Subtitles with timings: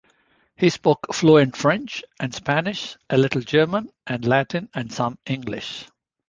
[0.55, 5.85] He spoke fluent French and Spanish, a little German and Latin, and some English.